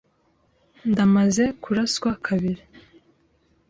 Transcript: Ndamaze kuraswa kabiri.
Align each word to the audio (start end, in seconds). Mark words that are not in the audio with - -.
Ndamaze 0.89 1.43
kuraswa 1.63 2.11
kabiri. 2.25 2.63